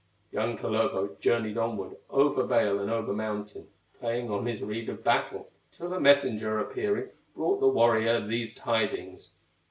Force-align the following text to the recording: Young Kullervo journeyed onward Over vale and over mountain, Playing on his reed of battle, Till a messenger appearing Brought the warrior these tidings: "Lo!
Young 0.31 0.57
Kullervo 0.57 1.19
journeyed 1.19 1.59
onward 1.59 1.95
Over 2.09 2.41
vale 2.41 2.79
and 2.79 2.89
over 2.89 3.13
mountain, 3.13 3.67
Playing 3.99 4.31
on 4.31 4.47
his 4.47 4.63
reed 4.63 4.89
of 4.89 5.03
battle, 5.03 5.51
Till 5.71 5.93
a 5.93 5.99
messenger 5.99 6.57
appearing 6.57 7.11
Brought 7.35 7.59
the 7.59 7.67
warrior 7.67 8.19
these 8.19 8.55
tidings: 8.55 9.35
"Lo! 9.35 9.41